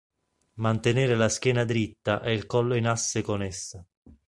[0.55, 3.85] Mantenere la schiena dritta e il collo in asse con essa.